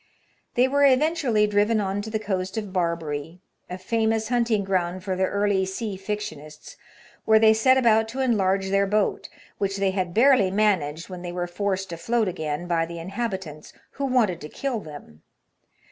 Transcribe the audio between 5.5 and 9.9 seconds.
sea fictionists— where they set about to enlarge their boat, which